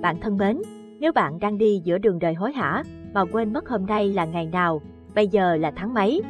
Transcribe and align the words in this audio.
Bạn 0.00 0.20
thân 0.20 0.36
mến, 0.36 0.62
nếu 1.00 1.12
bạn 1.12 1.38
đang 1.38 1.58
đi 1.58 1.80
giữa 1.84 1.98
đường 1.98 2.18
đời 2.18 2.34
hối 2.34 2.52
hả 2.52 2.82
mà 3.14 3.24
quên 3.32 3.52
mất 3.52 3.68
hôm 3.68 3.86
nay 3.86 4.08
là 4.12 4.24
ngày 4.24 4.46
nào, 4.46 4.80
bây 5.14 5.28
giờ 5.28 5.56
là 5.56 5.70
tháng 5.76 5.94
mấy. 5.94 6.22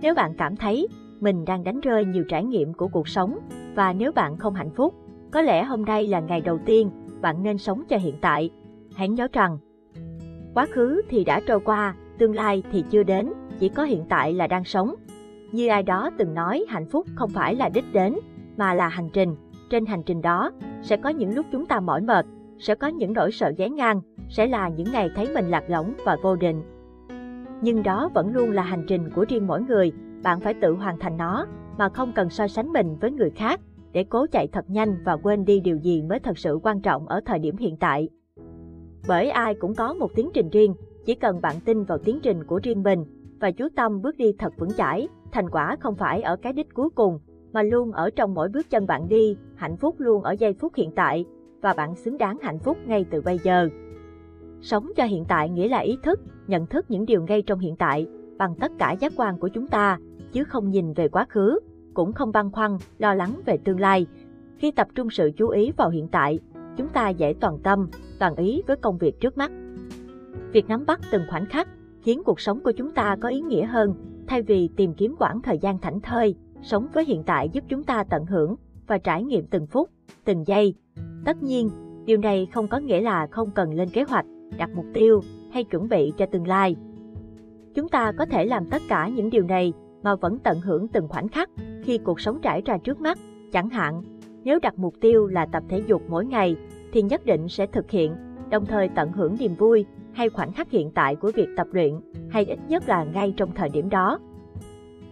Nếu 0.00 0.14
bạn 0.14 0.34
cảm 0.38 0.56
thấy 0.56 0.88
mình 1.20 1.44
đang 1.44 1.64
đánh 1.64 1.80
rơi 1.80 2.04
nhiều 2.04 2.24
trải 2.28 2.44
nghiệm 2.44 2.72
của 2.72 2.88
cuộc 2.88 3.08
sống 3.08 3.38
và 3.74 3.92
nếu 3.92 4.12
bạn 4.12 4.36
không 4.36 4.54
hạnh 4.54 4.70
phúc, 4.70 4.94
có 5.30 5.42
lẽ 5.42 5.64
hôm 5.64 5.84
nay 5.84 6.06
là 6.06 6.20
ngày 6.20 6.40
đầu 6.40 6.58
tiên 6.66 6.90
bạn 7.20 7.42
nên 7.42 7.58
sống 7.58 7.82
cho 7.88 7.96
hiện 7.96 8.14
tại. 8.20 8.50
Hãy 8.94 9.08
nhớ 9.08 9.28
rằng, 9.32 9.58
quá 10.54 10.66
khứ 10.66 11.02
thì 11.08 11.24
đã 11.24 11.40
trôi 11.46 11.60
qua, 11.60 11.94
tương 12.18 12.34
lai 12.34 12.62
thì 12.72 12.84
chưa 12.90 13.02
đến, 13.02 13.32
chỉ 13.58 13.68
có 13.68 13.84
hiện 13.84 14.04
tại 14.08 14.32
là 14.32 14.46
đang 14.46 14.64
sống. 14.64 14.94
Như 15.52 15.68
ai 15.68 15.82
đó 15.82 16.10
từng 16.18 16.34
nói 16.34 16.64
hạnh 16.68 16.86
phúc 16.86 17.06
không 17.14 17.30
phải 17.30 17.54
là 17.54 17.68
đích 17.68 17.92
đến, 17.92 18.14
mà 18.56 18.74
là 18.74 18.88
hành 18.88 19.08
trình. 19.12 19.36
Trên 19.70 19.86
hành 19.86 20.02
trình 20.02 20.22
đó, 20.22 20.52
sẽ 20.82 20.96
có 20.96 21.10
những 21.10 21.34
lúc 21.34 21.46
chúng 21.52 21.66
ta 21.66 21.80
mỏi 21.80 22.00
mệt, 22.00 22.26
sẽ 22.60 22.74
có 22.74 22.86
những 22.86 23.12
nỗi 23.12 23.32
sợ 23.32 23.52
ghé 23.56 23.68
ngang, 23.68 24.00
sẽ 24.28 24.46
là 24.46 24.68
những 24.68 24.92
ngày 24.92 25.10
thấy 25.16 25.28
mình 25.34 25.50
lạc 25.50 25.64
lõng 25.68 25.94
và 26.04 26.16
vô 26.22 26.36
định. 26.36 26.62
Nhưng 27.62 27.82
đó 27.82 28.10
vẫn 28.14 28.32
luôn 28.32 28.50
là 28.50 28.62
hành 28.62 28.84
trình 28.88 29.10
của 29.14 29.24
riêng 29.28 29.46
mỗi 29.46 29.62
người, 29.62 29.92
bạn 30.22 30.40
phải 30.40 30.54
tự 30.54 30.74
hoàn 30.74 30.98
thành 30.98 31.16
nó, 31.16 31.46
mà 31.78 31.88
không 31.88 32.12
cần 32.12 32.30
so 32.30 32.48
sánh 32.48 32.72
mình 32.72 32.96
với 33.00 33.10
người 33.10 33.30
khác, 33.30 33.60
để 33.92 34.04
cố 34.04 34.26
chạy 34.32 34.48
thật 34.48 34.70
nhanh 34.70 34.96
và 35.04 35.16
quên 35.16 35.44
đi 35.44 35.60
điều 35.60 35.76
gì 35.76 36.02
mới 36.02 36.20
thật 36.20 36.38
sự 36.38 36.58
quan 36.62 36.80
trọng 36.80 37.08
ở 37.08 37.20
thời 37.26 37.38
điểm 37.38 37.56
hiện 37.56 37.76
tại. 37.76 38.08
Bởi 39.08 39.30
ai 39.30 39.54
cũng 39.54 39.74
có 39.74 39.94
một 39.94 40.10
tiến 40.14 40.30
trình 40.34 40.50
riêng, 40.50 40.74
chỉ 41.04 41.14
cần 41.14 41.40
bạn 41.40 41.56
tin 41.64 41.84
vào 41.84 41.98
tiến 41.98 42.18
trình 42.22 42.44
của 42.44 42.60
riêng 42.62 42.82
mình 42.82 43.04
và 43.40 43.50
chú 43.50 43.68
tâm 43.76 44.02
bước 44.02 44.16
đi 44.16 44.32
thật 44.38 44.52
vững 44.58 44.72
chãi, 44.76 45.08
thành 45.32 45.50
quả 45.50 45.76
không 45.80 45.94
phải 45.94 46.22
ở 46.22 46.36
cái 46.36 46.52
đích 46.52 46.74
cuối 46.74 46.90
cùng, 46.90 47.18
mà 47.52 47.62
luôn 47.62 47.92
ở 47.92 48.10
trong 48.10 48.34
mỗi 48.34 48.48
bước 48.48 48.70
chân 48.70 48.86
bạn 48.86 49.08
đi, 49.08 49.36
hạnh 49.56 49.76
phúc 49.76 49.94
luôn 49.98 50.22
ở 50.22 50.32
giây 50.32 50.52
phút 50.52 50.74
hiện 50.74 50.90
tại, 50.96 51.24
và 51.60 51.72
bạn 51.72 51.94
xứng 51.94 52.18
đáng 52.18 52.38
hạnh 52.42 52.58
phúc 52.58 52.78
ngay 52.86 53.04
từ 53.10 53.20
bây 53.20 53.38
giờ. 53.38 53.68
Sống 54.60 54.92
cho 54.96 55.04
hiện 55.04 55.24
tại 55.28 55.48
nghĩa 55.48 55.68
là 55.68 55.78
ý 55.78 55.98
thức, 56.02 56.20
nhận 56.46 56.66
thức 56.66 56.86
những 56.88 57.06
điều 57.06 57.22
ngay 57.22 57.42
trong 57.42 57.58
hiện 57.58 57.76
tại, 57.76 58.06
bằng 58.38 58.54
tất 58.60 58.72
cả 58.78 58.92
giác 58.92 59.12
quan 59.16 59.38
của 59.38 59.48
chúng 59.48 59.66
ta, 59.66 59.98
chứ 60.32 60.44
không 60.44 60.70
nhìn 60.70 60.92
về 60.92 61.08
quá 61.08 61.26
khứ, 61.28 61.58
cũng 61.94 62.12
không 62.12 62.32
băn 62.32 62.50
khoăn, 62.50 62.76
lo 62.98 63.14
lắng 63.14 63.40
về 63.46 63.56
tương 63.56 63.80
lai. 63.80 64.06
Khi 64.56 64.70
tập 64.70 64.88
trung 64.94 65.10
sự 65.10 65.30
chú 65.36 65.48
ý 65.48 65.72
vào 65.76 65.90
hiện 65.90 66.08
tại, 66.08 66.38
chúng 66.76 66.88
ta 66.88 67.08
dễ 67.08 67.34
toàn 67.40 67.58
tâm, 67.62 67.88
toàn 68.18 68.36
ý 68.36 68.62
với 68.66 68.76
công 68.76 68.98
việc 68.98 69.20
trước 69.20 69.38
mắt. 69.38 69.52
Việc 70.52 70.68
nắm 70.68 70.84
bắt 70.86 71.00
từng 71.10 71.22
khoảnh 71.30 71.46
khắc 71.46 71.68
khiến 72.02 72.22
cuộc 72.24 72.40
sống 72.40 72.60
của 72.60 72.72
chúng 72.72 72.92
ta 72.92 73.16
có 73.20 73.28
ý 73.28 73.40
nghĩa 73.40 73.66
hơn, 73.66 73.94
thay 74.26 74.42
vì 74.42 74.68
tìm 74.76 74.94
kiếm 74.94 75.14
quãng 75.18 75.42
thời 75.42 75.58
gian 75.58 75.78
thảnh 75.78 76.00
thơi, 76.00 76.34
sống 76.62 76.88
với 76.92 77.04
hiện 77.04 77.22
tại 77.26 77.48
giúp 77.52 77.64
chúng 77.68 77.84
ta 77.84 78.04
tận 78.04 78.26
hưởng 78.26 78.56
và 78.86 78.98
trải 78.98 79.24
nghiệm 79.24 79.46
từng 79.46 79.66
phút, 79.66 79.90
từng 80.24 80.46
giây. 80.46 80.74
Tất 81.24 81.42
nhiên, 81.42 81.70
điều 82.04 82.18
này 82.18 82.48
không 82.52 82.68
có 82.68 82.78
nghĩa 82.78 83.00
là 83.00 83.26
không 83.26 83.50
cần 83.50 83.74
lên 83.74 83.90
kế 83.90 84.02
hoạch, 84.02 84.26
đặt 84.58 84.70
mục 84.74 84.86
tiêu 84.94 85.20
hay 85.52 85.64
chuẩn 85.64 85.88
bị 85.88 86.12
cho 86.16 86.26
tương 86.26 86.46
lai. 86.46 86.76
Chúng 87.74 87.88
ta 87.88 88.12
có 88.12 88.26
thể 88.26 88.44
làm 88.44 88.66
tất 88.70 88.82
cả 88.88 89.08
những 89.08 89.30
điều 89.30 89.42
này 89.42 89.72
mà 90.02 90.14
vẫn 90.14 90.38
tận 90.38 90.60
hưởng 90.60 90.88
từng 90.88 91.08
khoảnh 91.08 91.28
khắc 91.28 91.50
khi 91.82 91.98
cuộc 91.98 92.20
sống 92.20 92.38
trải 92.42 92.62
ra 92.64 92.78
trước 92.78 93.00
mắt. 93.00 93.18
Chẳng 93.52 93.70
hạn, 93.70 94.02
nếu 94.44 94.58
đặt 94.62 94.78
mục 94.78 94.94
tiêu 95.00 95.26
là 95.26 95.46
tập 95.46 95.62
thể 95.68 95.82
dục 95.86 96.02
mỗi 96.08 96.26
ngày 96.26 96.56
thì 96.92 97.02
nhất 97.02 97.26
định 97.26 97.48
sẽ 97.48 97.66
thực 97.66 97.90
hiện, 97.90 98.16
đồng 98.50 98.66
thời 98.66 98.88
tận 98.88 99.12
hưởng 99.12 99.36
niềm 99.40 99.54
vui 99.54 99.86
hay 100.12 100.28
khoảnh 100.28 100.52
khắc 100.52 100.70
hiện 100.70 100.90
tại 100.90 101.16
của 101.16 101.32
việc 101.34 101.48
tập 101.56 101.66
luyện, 101.72 102.00
hay 102.30 102.44
ít 102.44 102.58
nhất 102.68 102.88
là 102.88 103.04
ngay 103.04 103.34
trong 103.36 103.54
thời 103.54 103.68
điểm 103.68 103.88
đó. 103.88 104.18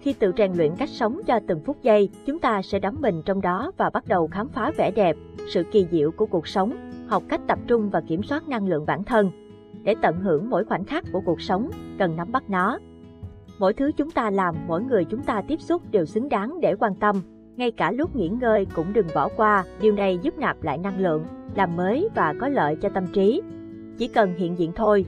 Khi 0.00 0.12
tự 0.12 0.32
rèn 0.36 0.52
luyện 0.52 0.77
cách 0.78 0.88
sống 0.88 1.20
cho 1.27 1.41
từng 1.46 1.60
phút 1.60 1.77
giây, 1.82 2.10
chúng 2.27 2.38
ta 2.38 2.62
sẽ 2.62 2.78
đắm 2.78 2.96
mình 3.00 3.22
trong 3.24 3.41
đó 3.41 3.72
và 3.77 3.91
bắt 3.91 4.04
đầu 4.08 4.28
khám 4.28 4.48
phá 4.48 4.70
vẻ 4.77 4.91
đẹp, 4.91 5.16
sự 5.48 5.62
kỳ 5.72 5.86
diệu 5.91 6.10
của 6.10 6.27
cuộc 6.27 6.48
sống, 6.48 6.72
học 7.06 7.22
cách 7.28 7.41
tập 7.46 7.58
trung 7.66 7.91
và 7.91 8.00
kiểm 8.00 8.22
soát 8.22 8.48
năng 8.48 8.66
lượng 8.66 8.86
bản 8.86 9.04
thân. 9.04 9.30
Để 9.82 9.94
tận 10.02 10.20
hưởng 10.20 10.50
mỗi 10.50 10.64
khoảnh 10.64 10.84
khắc 10.84 11.04
của 11.12 11.20
cuộc 11.20 11.41
sống, 11.41 11.70
cần 11.98 12.16
nắm 12.16 12.32
bắt 12.32 12.50
nó. 12.50 12.78
Mỗi 13.59 13.72
thứ 13.75 13.92
chúng 13.97 14.10
ta 14.10 14.31
làm, 14.31 14.54
mỗi 14.66 14.82
người 14.82 15.04
chúng 15.04 15.22
ta 15.22 15.42
tiếp 15.48 15.60
xúc 15.60 15.82
đều 15.91 16.04
xứng 16.04 16.28
đáng 16.28 16.60
để 16.60 16.75
quan 16.75 16.94
tâm. 16.94 17.22
Ngay 17.56 17.70
cả 17.70 17.92
lúc 17.92 18.16
nghỉ 18.16 18.28
ngơi 18.28 18.66
cũng 18.75 18.92
đừng 18.92 19.06
bỏ 19.15 19.28
qua, 19.36 19.65
điều 19.80 19.92
này 19.92 20.19
giúp 20.22 20.38
nạp 20.38 20.62
lại 20.62 20.78
năng 20.78 21.00
lượng, 21.00 21.25
làm 21.54 21.76
mới 21.76 22.09
và 22.15 22.34
có 22.41 22.48
lợi 22.48 22.76
cho 22.82 22.88
tâm 22.88 23.06
trí. 23.12 23.42
Chỉ 23.98 24.09
cần 24.09 24.34
hiện 24.34 24.59
diện 24.59 24.72
thôi. 24.76 25.06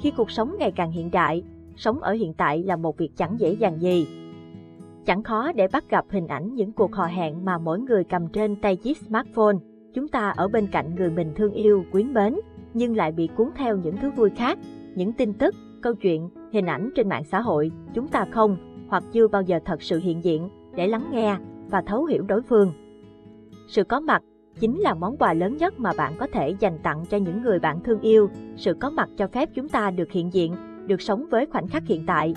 Khi 0.00 0.10
cuộc 0.10 0.30
sống 0.30 0.56
ngày 0.58 0.72
càng 0.76 0.92
hiện 0.92 1.10
đại, 1.10 1.42
sống 1.76 2.00
ở 2.00 2.12
hiện 2.12 2.34
tại 2.34 2.62
là 2.62 2.76
một 2.76 2.98
việc 2.98 3.10
chẳng 3.16 3.40
dễ 3.40 3.52
dàng 3.52 3.80
gì. 3.80 4.06
Chẳng 5.04 5.22
khó 5.22 5.52
để 5.52 5.68
bắt 5.72 5.84
gặp 5.88 6.04
hình 6.10 6.26
ảnh 6.26 6.54
những 6.54 6.72
cuộc 6.72 6.94
hò 6.94 7.06
hẹn 7.06 7.44
mà 7.44 7.58
mỗi 7.58 7.80
người 7.80 8.04
cầm 8.04 8.28
trên 8.28 8.56
tay 8.56 8.76
chiếc 8.76 8.96
smartphone. 8.96 9.56
Chúng 9.94 10.08
ta 10.08 10.30
ở 10.30 10.48
bên 10.48 10.66
cạnh 10.66 10.94
người 10.94 11.10
mình 11.10 11.32
thương 11.36 11.52
yêu, 11.52 11.84
quyến 11.92 12.12
mến, 12.12 12.34
nhưng 12.74 12.96
lại 12.96 13.12
bị 13.12 13.28
cuốn 13.36 13.48
theo 13.56 13.76
những 13.76 13.96
thứ 13.96 14.10
vui 14.10 14.30
khác, 14.30 14.58
những 14.94 15.12
tin 15.12 15.32
tức, 15.32 15.54
câu 15.82 15.94
chuyện, 15.94 16.28
hình 16.52 16.66
ảnh 16.66 16.90
trên 16.94 17.08
mạng 17.08 17.24
xã 17.24 17.40
hội. 17.40 17.70
Chúng 17.94 18.08
ta 18.08 18.26
không, 18.30 18.56
hoặc 18.88 19.04
chưa 19.12 19.28
bao 19.28 19.42
giờ 19.42 19.58
thật 19.64 19.82
sự 19.82 19.98
hiện 19.98 20.24
diện 20.24 20.48
để 20.76 20.86
lắng 20.86 21.08
nghe 21.12 21.36
và 21.70 21.82
thấu 21.86 22.04
hiểu 22.04 22.22
đối 22.22 22.42
phương. 22.42 22.72
Sự 23.68 23.84
có 23.84 24.00
mặt 24.00 24.22
chính 24.60 24.80
là 24.80 24.94
món 24.94 25.16
quà 25.16 25.32
lớn 25.32 25.56
nhất 25.56 25.80
mà 25.80 25.92
bạn 25.96 26.12
có 26.18 26.26
thể 26.32 26.54
dành 26.60 26.78
tặng 26.82 27.04
cho 27.10 27.16
những 27.16 27.42
người 27.42 27.58
bạn 27.58 27.80
thương 27.84 28.00
yêu. 28.00 28.28
Sự 28.56 28.74
có 28.74 28.90
mặt 28.90 29.08
cho 29.16 29.26
phép 29.26 29.48
chúng 29.54 29.68
ta 29.68 29.90
được 29.90 30.12
hiện 30.12 30.32
diện, 30.32 30.54
được 30.86 31.02
sống 31.02 31.26
với 31.30 31.46
khoảnh 31.46 31.68
khắc 31.68 31.86
hiện 31.86 32.04
tại. 32.06 32.34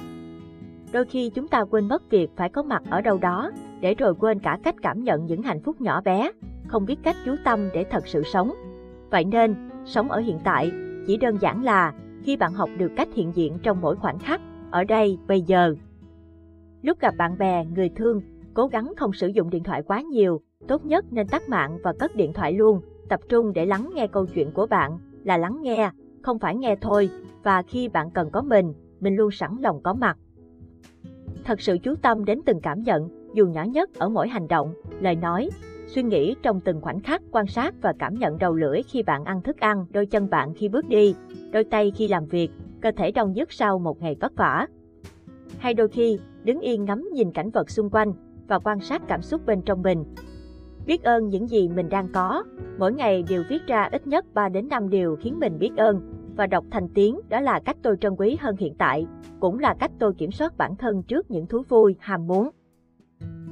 Đôi 0.96 1.06
khi 1.06 1.30
chúng 1.30 1.48
ta 1.48 1.64
quên 1.64 1.88
mất 1.88 2.10
việc 2.10 2.32
phải 2.36 2.50
có 2.50 2.64
mặt 2.64 2.84
ở 2.90 3.02
đâu 3.02 3.18
đó, 3.18 3.52
để 3.82 3.96
rồi 3.96 4.14
quên 4.20 4.40
cả 4.40 4.60
cách 4.64 4.76
cảm 4.82 5.04
nhận 5.04 5.26
những 5.26 5.42
hạnh 5.42 5.62
phúc 5.64 5.82
nhỏ 5.82 6.02
bé, 6.02 6.32
không 6.68 6.86
biết 6.86 6.96
cách 7.04 7.16
chú 7.26 7.36
tâm 7.44 7.70
để 7.74 7.84
thật 7.84 8.08
sự 8.08 8.24
sống. 8.24 8.54
Vậy 9.12 9.26
nên, 9.26 9.56
sống 9.86 10.12
ở 10.12 10.20
hiện 10.20 10.40
tại 10.44 10.72
chỉ 11.08 11.18
đơn 11.18 11.38
giản 11.42 11.64
là 11.64 11.94
khi 12.24 12.38
bạn 12.38 12.54
học 12.54 12.70
được 12.78 12.92
cách 12.96 13.08
hiện 13.14 13.32
diện 13.36 13.58
trong 13.64 13.82
mỗi 13.82 13.96
khoảnh 13.96 14.20
khắc, 14.20 14.42
ở 14.72 14.84
đây, 14.84 15.18
bây 15.28 15.42
giờ. 15.42 15.76
Lúc 16.82 17.00
gặp 17.00 17.14
bạn 17.18 17.38
bè, 17.38 17.66
người 17.66 17.90
thương, 17.96 18.22
cố 18.54 18.68
gắng 18.68 18.94
không 18.98 19.14
sử 19.14 19.28
dụng 19.28 19.50
điện 19.50 19.64
thoại 19.64 19.84
quá 19.84 20.02
nhiều, 20.02 20.42
tốt 20.68 20.86
nhất 20.86 21.06
nên 21.12 21.28
tắt 21.28 21.50
mạng 21.50 21.78
và 21.84 21.94
cất 22.00 22.16
điện 22.16 22.34
thoại 22.34 22.54
luôn, 22.54 22.82
tập 23.10 23.20
trung 23.30 23.54
để 23.54 23.66
lắng 23.66 23.90
nghe 23.96 24.08
câu 24.08 24.26
chuyện 24.26 24.52
của 24.52 24.66
bạn, 24.66 25.00
là 25.24 25.38
lắng 25.38 25.62
nghe, 25.62 25.92
không 26.22 26.40
phải 26.40 26.56
nghe 26.56 26.76
thôi, 26.82 27.10
và 27.44 27.62
khi 27.62 27.90
bạn 27.90 28.12
cần 28.12 28.30
có 28.32 28.42
mình, 28.42 28.74
mình 29.00 29.16
luôn 29.16 29.32
sẵn 29.32 29.56
lòng 29.60 29.84
có 29.84 29.94
mặt. 29.94 30.18
Thật 31.46 31.62
sự 31.62 31.78
chú 31.78 31.96
tâm 31.96 32.26
đến 32.26 32.42
từng 32.46 32.60
cảm 32.62 32.84
nhận, 32.84 33.10
dù 33.34 33.48
nhỏ 33.48 33.64
nhất 33.64 33.90
ở 33.98 34.10
mỗi 34.10 34.30
hành 34.30 34.48
động, 34.48 34.74
lời 35.00 35.16
nói, 35.16 35.50
suy 35.88 36.04
nghĩ 36.04 36.36
trong 36.44 36.60
từng 36.62 36.82
khoảnh 36.82 37.00
khắc 37.00 37.22
quan 37.32 37.48
sát 37.48 37.76
và 37.82 37.94
cảm 38.00 38.14
nhận 38.14 38.38
đầu 38.38 38.54
lưỡi 38.56 38.82
khi 38.84 39.04
bạn 39.04 39.24
ăn 39.24 39.42
thức 39.42 39.60
ăn, 39.60 39.86
đôi 39.90 40.06
chân 40.06 40.30
bạn 40.30 40.54
khi 40.54 40.70
bước 40.70 40.88
đi, 40.90 41.16
đôi 41.52 41.64
tay 41.64 41.92
khi 41.96 42.08
làm 42.08 42.26
việc, 42.26 42.52
cơ 42.82 42.92
thể 42.98 43.12
đông 43.12 43.34
nhức 43.34 43.54
sau 43.54 43.80
một 43.80 44.02
ngày 44.02 44.16
vất 44.20 44.36
vả. 44.36 44.68
Hay 45.58 45.74
đôi 45.74 45.88
khi, 45.88 46.20
đứng 46.44 46.60
yên 46.60 46.86
ngắm 46.86 47.10
nhìn 47.14 47.32
cảnh 47.32 47.50
vật 47.50 47.70
xung 47.70 47.90
quanh 47.90 48.14
và 48.48 48.60
quan 48.60 48.80
sát 48.80 49.02
cảm 49.08 49.22
xúc 49.22 49.46
bên 49.46 49.62
trong 49.62 49.82
mình. 49.82 50.04
Biết 50.86 51.04
ơn 51.04 51.28
những 51.28 51.50
gì 51.50 51.68
mình 51.68 51.90
đang 51.90 52.08
có, 52.14 52.44
mỗi 52.78 52.94
ngày 52.94 53.24
đều 53.30 53.44
viết 53.50 53.68
ra 53.68 53.90
ít 53.92 54.08
nhất 54.08 54.26
3 54.34 54.50
đến 54.50 54.68
5 54.68 54.90
điều 54.90 55.16
khiến 55.16 55.40
mình 55.40 55.60
biết 55.60 55.72
ơn 55.78 56.02
và 56.36 56.48
đọc 56.48 56.66
thành 56.72 56.88
tiếng, 56.94 57.20
đó 57.30 57.40
là 57.40 57.60
cách 57.66 57.78
tôi 57.82 57.98
trân 58.02 58.16
quý 58.18 58.38
hơn 58.40 58.56
hiện 58.58 58.74
tại, 58.78 59.08
cũng 59.40 59.60
là 59.60 59.74
cách 59.80 59.92
tôi 60.00 60.14
kiểm 60.14 60.32
soát 60.32 60.58
bản 60.58 60.76
thân 60.76 61.04
trước 61.04 61.32
những 61.32 61.48
thú 61.48 61.62
vui, 61.70 61.96
ham 62.00 62.28
muốn. 62.28 62.50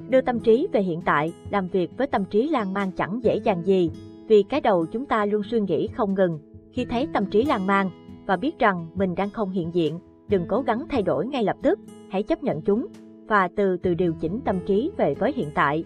Đưa 0.10 0.22
tâm 0.22 0.40
trí 0.40 0.68
về 0.72 0.82
hiện 0.82 1.02
tại, 1.06 1.34
làm 1.50 1.68
việc 1.68 1.98
với 1.98 2.08
tâm 2.08 2.26
trí 2.26 2.48
lan 2.48 2.74
man 2.74 2.92
chẳng 2.92 3.20
dễ 3.24 3.36
dàng 3.36 3.66
gì, 3.66 3.92
vì 4.28 4.44
cái 4.44 4.62
đầu 4.62 4.86
chúng 4.86 5.06
ta 5.06 5.26
luôn 5.26 5.44
suy 5.44 5.60
nghĩ 5.60 5.88
không 5.88 6.14
ngừng. 6.14 6.40
Khi 6.74 6.86
thấy 6.86 7.08
tâm 7.14 7.26
trí 7.26 7.46
lan 7.46 7.68
man 7.68 7.90
và 8.26 8.36
biết 8.36 8.60
rằng 8.60 8.88
mình 8.96 9.16
đang 9.16 9.30
không 9.30 9.52
hiện 9.52 9.74
diện, 9.74 10.00
đừng 10.28 10.46
cố 10.50 10.62
gắng 10.62 10.86
thay 10.90 11.02
đổi 11.02 11.28
ngay 11.28 11.44
lập 11.44 11.58
tức, 11.62 11.80
hãy 12.10 12.24
chấp 12.24 12.44
nhận 12.44 12.62
chúng 12.62 12.88
và 13.28 13.50
từ 13.56 13.78
từ 13.78 13.94
điều 13.94 14.14
chỉnh 14.14 14.40
tâm 14.46 14.60
trí 14.66 14.92
về 14.98 15.16
với 15.16 15.34
hiện 15.36 15.50
tại. 15.56 15.84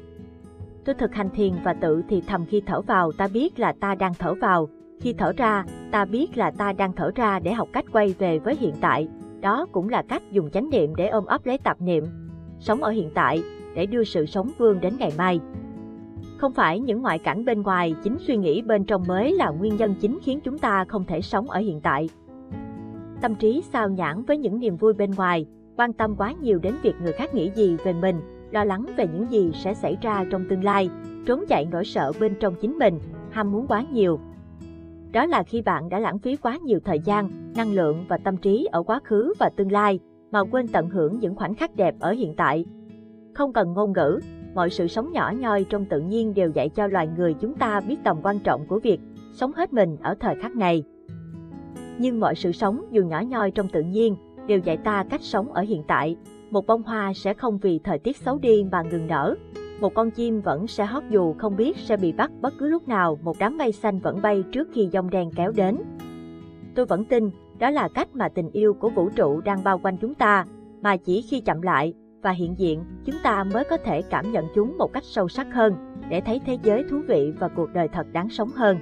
Tôi 0.85 0.95
thực 0.95 1.13
hành 1.13 1.29
thiền 1.29 1.53
và 1.63 1.73
tự 1.73 2.01
thì 2.09 2.21
thầm 2.27 2.45
khi 2.45 2.61
thở 2.65 2.81
vào 2.81 3.11
ta 3.11 3.27
biết 3.33 3.59
là 3.59 3.73
ta 3.79 3.95
đang 3.95 4.13
thở 4.19 4.33
vào, 4.33 4.69
khi 4.99 5.13
thở 5.13 5.33
ra, 5.37 5.65
ta 5.91 6.05
biết 6.05 6.37
là 6.37 6.51
ta 6.51 6.73
đang 6.73 6.93
thở 6.93 7.11
ra 7.15 7.39
để 7.39 7.53
học 7.53 7.67
cách 7.73 7.85
quay 7.91 8.15
về 8.19 8.39
với 8.39 8.55
hiện 8.55 8.73
tại. 8.81 9.07
Đó 9.41 9.65
cũng 9.71 9.89
là 9.89 10.01
cách 10.01 10.31
dùng 10.31 10.49
chánh 10.49 10.69
niệm 10.69 10.95
để 10.95 11.07
ôm 11.07 11.25
ấp 11.25 11.45
lấy 11.45 11.57
tạp 11.57 11.81
niệm. 11.81 12.03
Sống 12.59 12.83
ở 12.83 12.91
hiện 12.91 13.09
tại, 13.13 13.43
để 13.75 13.85
đưa 13.85 14.03
sự 14.03 14.25
sống 14.25 14.49
vương 14.57 14.79
đến 14.81 14.93
ngày 14.99 15.11
mai. 15.17 15.39
Không 16.37 16.53
phải 16.53 16.79
những 16.79 17.01
ngoại 17.01 17.19
cảnh 17.19 17.45
bên 17.45 17.61
ngoài, 17.61 17.95
chính 18.03 18.17
suy 18.19 18.37
nghĩ 18.37 18.61
bên 18.61 18.85
trong 18.85 19.03
mới 19.07 19.33
là 19.33 19.49
nguyên 19.49 19.75
nhân 19.75 19.95
chính 20.01 20.19
khiến 20.23 20.39
chúng 20.43 20.57
ta 20.57 20.85
không 20.85 21.03
thể 21.03 21.21
sống 21.21 21.49
ở 21.49 21.59
hiện 21.59 21.81
tại. 21.81 22.09
Tâm 23.21 23.35
trí 23.35 23.63
sao 23.73 23.89
nhãn 23.89 24.23
với 24.23 24.37
những 24.37 24.59
niềm 24.59 24.77
vui 24.77 24.93
bên 24.93 25.11
ngoài, 25.11 25.45
quan 25.77 25.93
tâm 25.93 26.15
quá 26.15 26.33
nhiều 26.41 26.59
đến 26.59 26.73
việc 26.81 26.95
người 27.03 27.13
khác 27.13 27.33
nghĩ 27.33 27.51
gì 27.55 27.77
về 27.83 27.93
mình, 27.93 28.15
lo 28.51 28.63
lắng 28.63 28.85
về 28.97 29.07
những 29.13 29.31
gì 29.31 29.51
sẽ 29.53 29.73
xảy 29.73 29.97
ra 30.01 30.25
trong 30.31 30.45
tương 30.49 30.63
lai, 30.63 30.89
trốn 31.25 31.43
chạy 31.47 31.67
nỗi 31.71 31.85
sợ 31.85 32.11
bên 32.19 32.35
trong 32.39 32.55
chính 32.61 32.77
mình, 32.77 32.99
ham 33.31 33.51
muốn 33.51 33.67
quá 33.67 33.85
nhiều. 33.91 34.19
Đó 35.17 35.25
là 35.25 35.43
khi 35.43 35.61
bạn 35.61 35.89
đã 35.89 35.99
lãng 35.99 36.19
phí 36.19 36.35
quá 36.35 36.57
nhiều 36.57 36.79
thời 36.85 36.99
gian, 36.99 37.51
năng 37.55 37.73
lượng 37.73 38.05
và 38.07 38.17
tâm 38.17 38.37
trí 38.37 38.67
ở 38.71 38.83
quá 38.83 38.99
khứ 39.03 39.33
và 39.39 39.49
tương 39.49 39.71
lai, 39.71 39.99
mà 40.31 40.43
quên 40.43 40.67
tận 40.67 40.89
hưởng 40.89 41.19
những 41.19 41.35
khoảnh 41.35 41.55
khắc 41.55 41.75
đẹp 41.75 41.95
ở 41.99 42.11
hiện 42.11 42.35
tại. 42.35 42.65
Không 43.33 43.53
cần 43.53 43.73
ngôn 43.73 43.93
ngữ, 43.93 44.19
mọi 44.55 44.69
sự 44.69 44.87
sống 44.87 45.11
nhỏ 45.11 45.33
nhoi 45.39 45.65
trong 45.69 45.85
tự 45.85 45.99
nhiên 45.99 46.33
đều 46.33 46.49
dạy 46.49 46.69
cho 46.69 46.87
loài 46.87 47.07
người 47.17 47.33
chúng 47.33 47.53
ta 47.53 47.79
biết 47.79 47.95
tầm 48.03 48.17
quan 48.23 48.39
trọng 48.39 48.67
của 48.67 48.79
việc 48.79 48.99
sống 49.33 49.51
hết 49.51 49.73
mình 49.73 49.97
ở 50.01 50.15
thời 50.19 50.35
khắc 50.35 50.55
này. 50.55 50.83
Nhưng 51.97 52.19
mọi 52.19 52.35
sự 52.35 52.51
sống 52.51 52.85
dù 52.91 53.03
nhỏ 53.03 53.21
nhoi 53.21 53.51
trong 53.51 53.67
tự 53.69 53.81
nhiên 53.81 54.15
đều 54.47 54.59
dạy 54.59 54.77
ta 54.77 55.05
cách 55.09 55.21
sống 55.21 55.53
ở 55.53 55.61
hiện 55.61 55.83
tại. 55.87 56.15
Một 56.49 56.67
bông 56.67 56.83
hoa 56.83 57.13
sẽ 57.15 57.33
không 57.33 57.57
vì 57.57 57.79
thời 57.79 57.99
tiết 57.99 58.17
xấu 58.17 58.37
đi 58.37 58.65
mà 58.71 58.81
ngừng 58.81 59.07
nở. 59.07 59.35
Một 59.79 59.93
con 59.93 60.11
chim 60.11 60.41
vẫn 60.41 60.67
sẽ 60.67 60.85
hót 60.85 61.03
dù 61.09 61.33
không 61.33 61.55
biết 61.55 61.77
sẽ 61.77 61.97
bị 61.97 62.11
bắt 62.11 62.31
bất 62.41 62.53
cứ 62.59 62.67
lúc 62.67 62.87
nào 62.87 63.19
một 63.23 63.35
đám 63.39 63.57
mây 63.57 63.71
xanh 63.71 63.99
vẫn 63.99 64.21
bay 64.21 64.43
trước 64.51 64.69
khi 64.73 64.89
dòng 64.91 65.09
đen 65.09 65.31
kéo 65.35 65.51
đến. 65.51 65.77
Tôi 66.75 66.85
vẫn 66.85 67.05
tin 67.05 67.29
đó 67.59 67.69
là 67.69 67.87
cách 67.87 68.15
mà 68.15 68.29
tình 68.29 68.49
yêu 68.51 68.73
của 68.73 68.89
vũ 68.89 69.09
trụ 69.09 69.41
đang 69.41 69.63
bao 69.63 69.79
quanh 69.79 69.97
chúng 69.97 70.13
ta, 70.13 70.45
mà 70.81 70.97
chỉ 70.97 71.21
khi 71.21 71.39
chậm 71.39 71.61
lại 71.61 71.93
và 72.21 72.31
hiện 72.31 72.55
diện, 72.57 72.83
chúng 73.05 73.15
ta 73.23 73.43
mới 73.43 73.63
có 73.63 73.77
thể 73.77 74.01
cảm 74.01 74.31
nhận 74.31 74.45
chúng 74.55 74.77
một 74.77 74.93
cách 74.93 75.03
sâu 75.03 75.27
sắc 75.27 75.47
hơn, 75.53 75.73
để 76.09 76.21
thấy 76.21 76.41
thế 76.45 76.57
giới 76.63 76.83
thú 76.89 77.01
vị 77.07 77.33
và 77.39 77.47
cuộc 77.47 77.73
đời 77.73 77.87
thật 77.87 78.07
đáng 78.11 78.29
sống 78.29 78.49
hơn. 78.55 78.77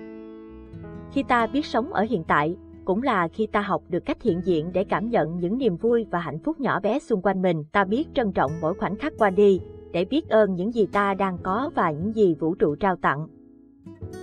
Khi 1.11 1.23
ta 1.23 1.47
biết 1.47 1.65
sống 1.65 1.93
ở 1.93 2.01
hiện 2.09 2.23
tại, 2.23 2.57
cũng 2.85 3.03
là 3.03 3.27
khi 3.27 3.47
ta 3.47 3.61
học 3.61 3.81
được 3.89 4.05
cách 4.05 4.21
hiện 4.21 4.41
diện 4.45 4.69
để 4.73 4.83
cảm 4.83 5.09
nhận 5.09 5.39
những 5.39 5.57
niềm 5.57 5.77
vui 5.77 6.05
và 6.11 6.19
hạnh 6.19 6.39
phúc 6.39 6.59
nhỏ 6.59 6.79
bé 6.79 6.99
xung 6.99 7.21
quanh 7.21 7.41
mình. 7.41 7.63
Ta 7.71 7.83
biết 7.83 8.07
trân 8.13 8.31
trọng 8.31 8.51
mỗi 8.61 8.73
khoảnh 8.73 8.95
khắc 8.95 9.13
qua 9.17 9.29
đi, 9.29 9.61
để 9.95 10.05
biết 10.05 10.29
ơn 10.29 10.55
những 10.55 10.73
gì 10.73 10.85
ta 10.85 11.13
đang 11.13 11.37
có 11.43 11.71
và 11.75 11.91
những 11.91 12.15
gì 12.15 12.35
vũ 12.39 12.55
trụ 12.55 12.75
trao 12.75 12.95
tặng. 12.95 13.27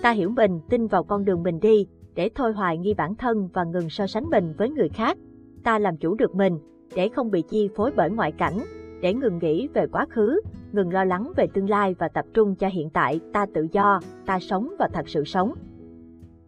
Ta 0.03 0.11
hiểu 0.11 0.31
mình, 0.31 0.61
tin 0.69 0.87
vào 0.87 1.05
con 1.05 1.25
đường 1.25 1.43
mình 1.43 1.61
đi, 1.61 1.87
để 2.15 2.31
thôi 2.35 2.53
hoài 2.53 2.79
nghi 2.79 2.95
bản 2.95 3.15
thân 3.15 3.49
và 3.53 3.65
ngừng 3.65 3.91
so 3.91 4.07
sánh 4.07 4.31
mình 4.31 4.55
với 4.59 4.71
người 4.71 4.89
khác. 4.89 5.19
Ta 5.65 5.79
làm 5.79 5.97
chủ 5.97 6.15
được 6.15 6.35
mình, 6.35 6.59
để 6.95 7.09
không 7.09 7.31
bị 7.31 7.43
chi 7.43 7.69
phối 7.77 7.93
bởi 7.97 8.11
ngoại 8.11 8.33
cảnh, 8.33 8.59
để 9.01 9.15
ngừng 9.15 9.39
nghĩ 9.39 9.69
về 9.75 9.87
quá 9.93 10.07
khứ, 10.11 10.41
ngừng 10.73 10.93
lo 10.93 11.05
lắng 11.05 11.33
về 11.37 11.47
tương 11.47 11.71
lai 11.71 11.95
và 11.99 12.09
tập 12.09 12.25
trung 12.35 12.55
cho 12.55 12.69
hiện 12.69 12.91
tại, 12.91 13.21
ta 13.33 13.47
tự 13.55 13.67
do, 13.73 14.01
ta 14.27 14.39
sống 14.39 14.75
và 14.79 14.89
thật 14.93 15.09
sự 15.09 15.25
sống. 15.25 15.55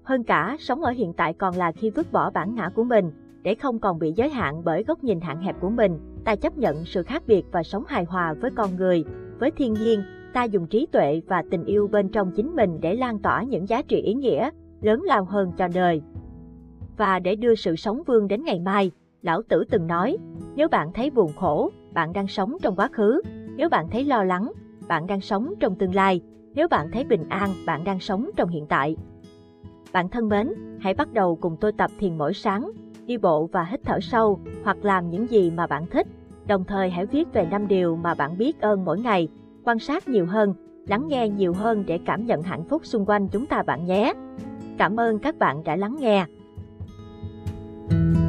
Hơn 0.02 0.24
cả, 0.24 0.56
sống 0.60 0.82
ở 0.82 0.90
hiện 0.90 1.12
tại 1.12 1.32
còn 1.32 1.56
là 1.56 1.72
khi 1.72 1.90
vứt 1.90 2.12
bỏ 2.12 2.30
bản 2.30 2.54
ngã 2.54 2.70
của 2.74 2.84
mình, 2.84 3.10
để 3.42 3.54
không 3.54 3.78
còn 3.78 3.98
bị 3.98 4.12
giới 4.16 4.28
hạn 4.28 4.62
bởi 4.64 4.84
góc 4.84 5.04
nhìn 5.04 5.20
hạn 5.20 5.40
hẹp 5.40 5.60
của 5.60 5.70
mình, 5.70 5.98
ta 6.24 6.36
chấp 6.36 6.58
nhận 6.58 6.84
sự 6.84 7.02
khác 7.02 7.22
biệt 7.26 7.44
và 7.52 7.62
sống 7.62 7.84
hài 7.86 8.04
hòa 8.04 8.34
với 8.40 8.50
con 8.56 8.76
người, 8.76 9.04
với 9.38 9.50
thiên 9.50 9.74
nhiên, 9.74 10.02
ta 10.32 10.44
dùng 10.44 10.66
trí 10.66 10.86
tuệ 10.92 11.22
và 11.28 11.42
tình 11.50 11.64
yêu 11.64 11.88
bên 11.88 12.08
trong 12.08 12.32
chính 12.36 12.56
mình 12.56 12.78
để 12.80 12.94
lan 12.94 13.18
tỏa 13.18 13.42
những 13.42 13.68
giá 13.68 13.82
trị 13.82 13.96
ý 13.96 14.14
nghĩa, 14.14 14.50
lớn 14.82 15.02
lao 15.02 15.24
hơn 15.24 15.52
cho 15.56 15.68
đời. 15.74 16.02
Và 16.96 17.18
để 17.18 17.36
đưa 17.36 17.54
sự 17.54 17.76
sống 17.76 18.02
vương 18.06 18.28
đến 18.28 18.44
ngày 18.44 18.60
mai, 18.60 18.90
Lão 19.22 19.42
Tử 19.42 19.64
từng 19.70 19.86
nói, 19.86 20.16
nếu 20.54 20.68
bạn 20.68 20.92
thấy 20.92 21.10
buồn 21.10 21.32
khổ, 21.36 21.70
bạn 21.94 22.12
đang 22.12 22.28
sống 22.28 22.56
trong 22.62 22.76
quá 22.76 22.88
khứ, 22.92 23.22
nếu 23.56 23.68
bạn 23.68 23.86
thấy 23.90 24.04
lo 24.04 24.24
lắng, 24.24 24.52
bạn 24.88 25.06
đang 25.06 25.20
sống 25.20 25.54
trong 25.60 25.74
tương 25.74 25.94
lai, 25.94 26.20
nếu 26.54 26.68
bạn 26.68 26.90
thấy 26.92 27.04
bình 27.04 27.24
an, 27.28 27.50
bạn 27.66 27.84
đang 27.84 28.00
sống 28.00 28.30
trong 28.36 28.48
hiện 28.48 28.66
tại. 28.66 28.96
Bạn 29.92 30.08
thân 30.08 30.28
mến, 30.28 30.54
hãy 30.80 30.94
bắt 30.94 31.12
đầu 31.12 31.36
cùng 31.36 31.56
tôi 31.60 31.72
tập 31.72 31.90
thiền 31.98 32.18
mỗi 32.18 32.34
sáng, 32.34 32.70
đi 33.06 33.18
bộ 33.18 33.48
và 33.52 33.64
hít 33.64 33.80
thở 33.84 34.00
sâu, 34.00 34.40
hoặc 34.64 34.76
làm 34.82 35.10
những 35.10 35.30
gì 35.30 35.50
mà 35.50 35.66
bạn 35.66 35.86
thích. 35.86 36.06
Đồng 36.46 36.64
thời 36.64 36.90
hãy 36.90 37.06
viết 37.06 37.32
về 37.32 37.46
năm 37.50 37.68
điều 37.68 37.96
mà 37.96 38.14
bạn 38.14 38.38
biết 38.38 38.60
ơn 38.60 38.84
mỗi 38.84 39.00
ngày, 39.00 39.28
quan 39.64 39.78
sát 39.78 40.08
nhiều 40.08 40.26
hơn, 40.26 40.54
lắng 40.86 41.08
nghe 41.08 41.28
nhiều 41.28 41.52
hơn 41.52 41.84
để 41.86 41.98
cảm 42.06 42.26
nhận 42.26 42.42
hạnh 42.42 42.64
phúc 42.64 42.86
xung 42.86 43.06
quanh 43.06 43.28
chúng 43.28 43.46
ta 43.46 43.62
bạn 43.62 43.84
nhé. 43.84 44.12
Cảm 44.78 45.00
ơn 45.00 45.18
các 45.18 45.38
bạn 45.38 45.64
đã 45.64 45.76
lắng 45.76 45.96
nghe. 46.00 46.26
thank 47.90 48.16
you 48.16 48.23